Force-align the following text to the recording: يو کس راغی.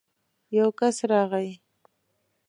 يو 0.57 0.67
کس 0.79 0.95
راغی. 1.09 1.51